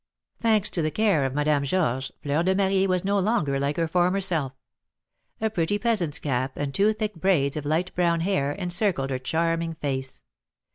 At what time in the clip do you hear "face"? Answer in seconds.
9.75-10.23